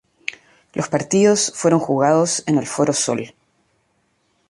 Los 0.73 0.89
partidos 0.89 1.51
fueron 1.53 1.79
jugados 1.79 2.43
en 2.47 2.57
el 2.57 2.65
Foro 2.65 2.91
Sol. 2.91 3.35